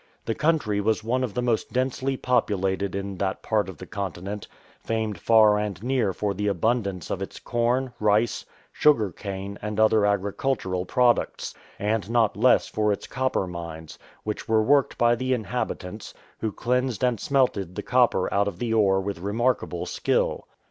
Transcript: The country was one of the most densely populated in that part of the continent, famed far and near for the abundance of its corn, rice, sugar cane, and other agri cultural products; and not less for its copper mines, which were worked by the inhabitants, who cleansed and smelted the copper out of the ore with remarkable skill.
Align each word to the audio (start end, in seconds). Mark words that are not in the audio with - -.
The 0.25 0.33
country 0.33 0.81
was 0.81 1.03
one 1.03 1.23
of 1.23 1.35
the 1.35 1.43
most 1.43 1.71
densely 1.73 2.17
populated 2.17 2.95
in 2.95 3.17
that 3.19 3.43
part 3.43 3.69
of 3.69 3.77
the 3.77 3.85
continent, 3.85 4.47
famed 4.79 5.19
far 5.19 5.59
and 5.59 5.77
near 5.83 6.11
for 6.11 6.33
the 6.33 6.47
abundance 6.47 7.11
of 7.11 7.21
its 7.21 7.37
corn, 7.37 7.93
rice, 7.99 8.43
sugar 8.71 9.11
cane, 9.11 9.59
and 9.61 9.79
other 9.79 10.03
agri 10.03 10.33
cultural 10.33 10.85
products; 10.87 11.53
and 11.77 12.09
not 12.09 12.35
less 12.35 12.67
for 12.67 12.91
its 12.91 13.05
copper 13.05 13.45
mines, 13.45 13.99
which 14.23 14.49
were 14.49 14.63
worked 14.63 14.97
by 14.97 15.13
the 15.13 15.33
inhabitants, 15.33 16.15
who 16.39 16.51
cleansed 16.51 17.03
and 17.03 17.19
smelted 17.19 17.75
the 17.75 17.83
copper 17.83 18.27
out 18.33 18.47
of 18.47 18.57
the 18.57 18.73
ore 18.73 19.01
with 19.01 19.19
remarkable 19.19 19.85
skill. 19.85 20.47